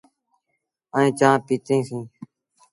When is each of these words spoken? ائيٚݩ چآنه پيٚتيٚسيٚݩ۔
ائيٚݩ 0.95 1.15
چآنه 1.19 1.43
پيٚتيٚسيٚݩ۔ 1.45 2.07